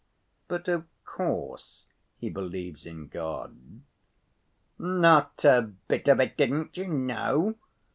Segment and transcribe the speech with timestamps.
[0.47, 1.85] "But, of course,
[2.17, 3.55] he believes in God."
[4.79, 6.35] "Not a bit of it.
[6.37, 7.53] Didn't you know?